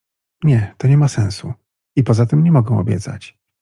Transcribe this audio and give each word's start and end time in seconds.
”„Nie, 0.43 0.73
to 0.77 0.87
nie 0.87 0.97
ma 0.97 1.07
sensu 1.07 1.53
i 1.95 2.03
poza 2.03 2.25
tym 2.25 2.43
nie 2.43 2.51
mogę 2.51 2.77
obiecać. 2.79 3.37